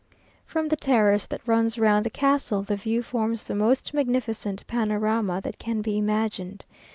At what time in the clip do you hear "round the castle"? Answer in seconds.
1.77-2.63